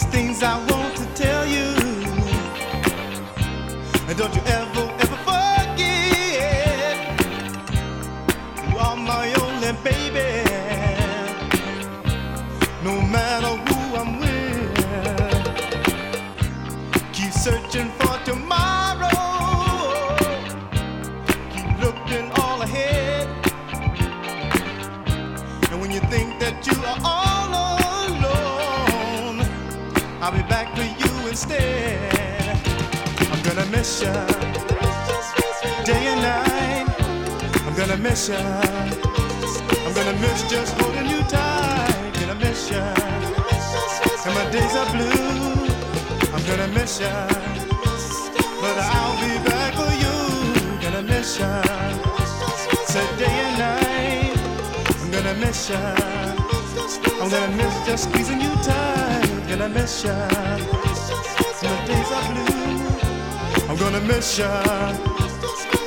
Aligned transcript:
There's 0.00 0.12
things 0.12 0.42
I 0.44 0.56
want 0.70 0.96
to 0.98 1.06
tell 1.14 1.44
you. 1.44 1.74
And 4.06 4.16
don't 4.16 4.32
you 4.32 4.42
ever, 4.46 4.67
instead. 31.38 32.58
I'm 33.30 33.40
gonna 33.42 33.66
miss 33.66 34.02
ya 34.02 34.12
day 35.84 36.04
and 36.12 36.22
night. 36.22 36.86
I'm 37.66 37.74
gonna 37.76 37.96
miss 37.96 38.28
ya. 38.28 38.40
I'm 39.86 39.92
gonna 39.94 40.16
miss 40.24 40.42
just 40.50 40.72
holding 40.78 41.06
you 41.06 41.20
tight. 41.30 42.10
Gonna 42.18 42.34
miss 42.34 42.70
ya. 42.70 42.82
And 44.26 44.34
my 44.38 44.46
days 44.50 44.74
are 44.80 44.90
blue. 44.94 45.54
I'm 46.34 46.44
gonna 46.50 46.68
miss 46.74 47.00
ya. 47.00 47.14
But 48.62 48.76
I'll 48.94 49.16
be 49.22 49.34
back 49.48 49.72
for 49.78 49.92
you. 50.02 50.18
Gonna 50.82 51.02
miss 51.02 51.38
ya. 51.38 51.62
Say 52.92 53.06
day 53.22 53.36
and 53.46 53.58
night. 53.66 54.38
I'm 55.00 55.10
gonna 55.12 55.34
miss 55.34 55.70
ya. 55.70 55.82
I'm 57.20 57.28
gonna 57.30 57.56
miss 57.60 57.74
just 57.86 58.04
squeezing 58.08 58.40
you 58.40 58.54
tight. 58.66 59.48
Gonna 59.48 59.68
miss 59.68 60.04
ya. 60.04 60.87
My 61.68 61.86
days 61.86 62.10
are 62.18 62.26
blue. 62.32 63.68
I'm 63.68 63.76
gonna 63.76 64.00
miss 64.00 64.38
ya. 64.38 64.48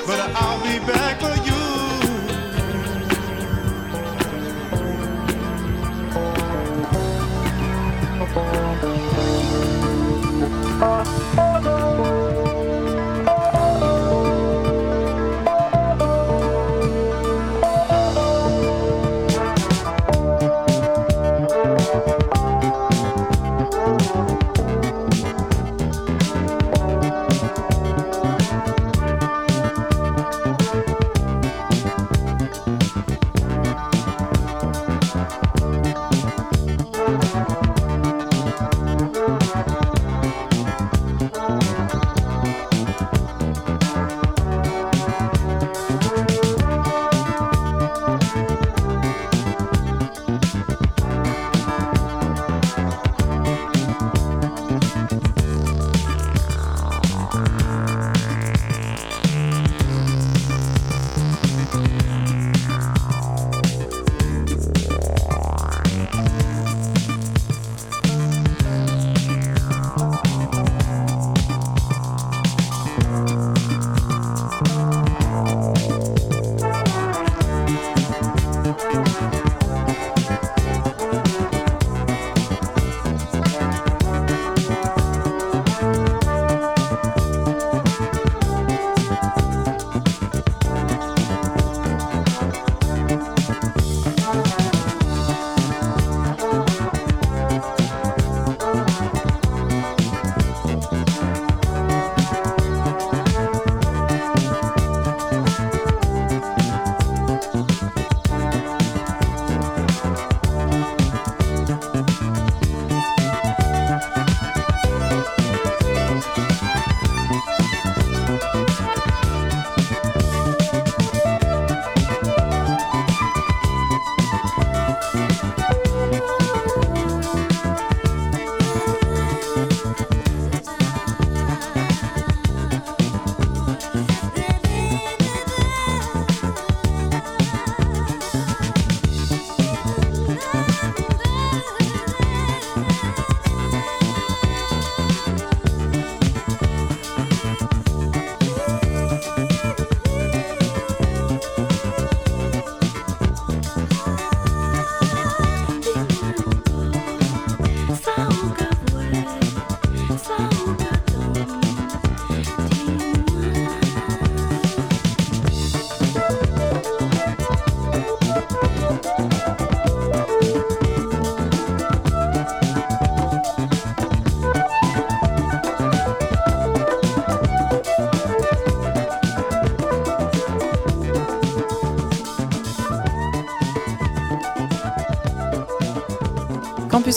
But 0.06 0.20
I'll 0.36 0.62
be 0.62 0.78
back 0.86 1.20
for 1.20 1.36
you. 1.48 1.62
Campus 11.36 11.71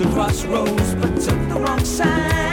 the 0.00 0.06
crossroads, 0.14 0.94
but 0.94 1.14
took 1.20 1.48
the 1.50 1.60
wrong 1.60 1.84
side. 1.84 2.49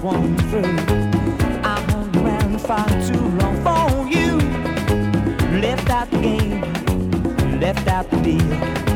swan 0.00 0.34
through. 0.48 0.64
I 1.62 1.78
hung 1.90 2.16
around 2.16 2.58
far 2.62 2.88
too 3.06 3.24
long 3.40 3.56
for 3.66 4.08
you. 4.08 4.38
Left 5.60 5.90
out 5.90 6.10
the 6.10 6.18
game, 6.18 7.60
left 7.60 7.86
out 7.86 8.10
the 8.10 8.16
deal. 8.22 8.89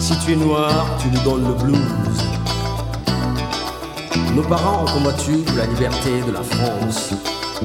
Si 0.00 0.18
tu 0.24 0.32
es 0.32 0.36
noir, 0.36 0.86
tu 1.00 1.08
nous 1.08 1.20
donnes 1.20 1.46
le 1.46 1.54
blues. 1.54 1.78
Nos 4.34 4.42
parents 4.42 4.82
ont 4.82 4.92
combattu 4.92 5.38
pour 5.38 5.56
la 5.56 5.66
liberté 5.66 6.22
de 6.26 6.32
la 6.32 6.42
France. 6.42 7.10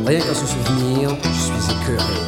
Rien 0.05 0.19
qu'à 0.19 0.33
se 0.33 0.45
souvenir, 0.45 1.11
je 1.23 1.39
suis 1.39 1.75
écœuré. 1.75 2.19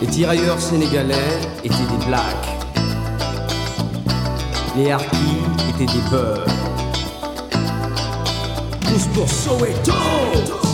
Les 0.00 0.06
tirailleurs 0.06 0.60
sénégalais 0.60 1.40
étaient 1.64 1.74
des 1.74 2.06
blacks. 2.06 2.48
Les 4.76 4.92
harkis 4.92 5.42
étaient 5.70 5.92
des 5.92 6.10
beurs. 6.10 6.46
Tous 8.80 9.06
pour 9.14 9.28
Soweto! 9.28 10.67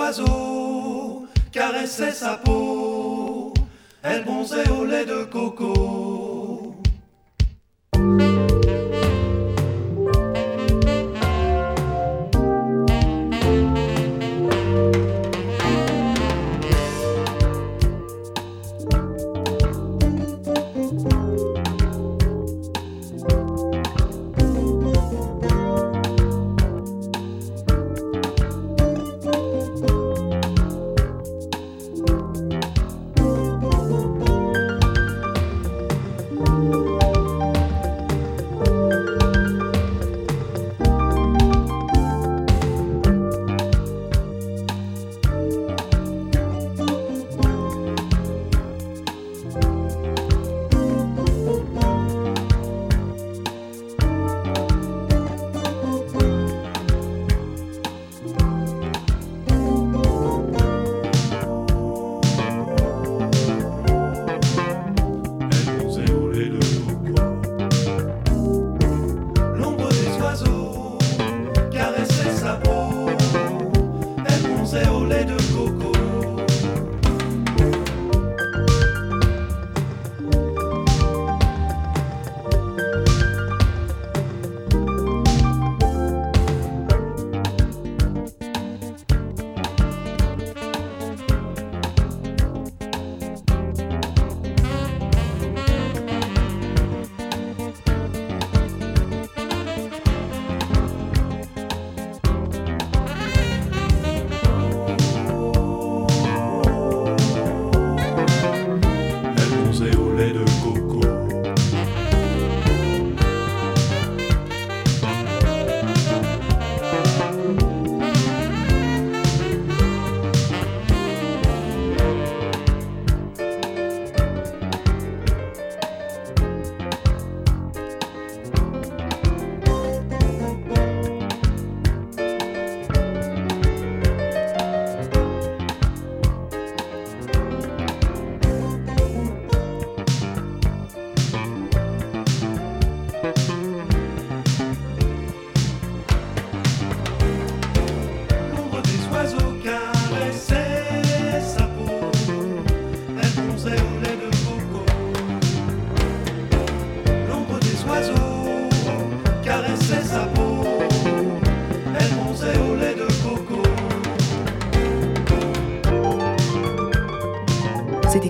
oiseau 0.00 1.26
caressait 1.52 2.12
sa 2.12 2.36
peau. 2.36 2.59